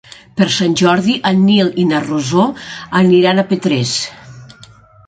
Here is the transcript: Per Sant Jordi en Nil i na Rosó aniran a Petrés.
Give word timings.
Per 0.39 0.45
Sant 0.53 0.73
Jordi 0.81 1.17
en 1.31 1.43
Nil 1.51 1.69
i 1.83 1.87
na 1.91 2.01
Rosó 2.07 2.47
aniran 3.05 3.45
a 3.45 3.47
Petrés. 3.55 3.95